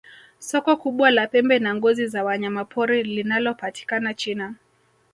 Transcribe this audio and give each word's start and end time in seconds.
soko 0.39 0.77
kubwa 0.77 1.11
la 1.11 1.27
pembe 1.27 1.59
na 1.59 1.75
ngozi 1.75 2.07
za 2.07 2.23
wanyamapori 2.23 3.03
linalopatikana 3.03 4.13
china 4.13 4.55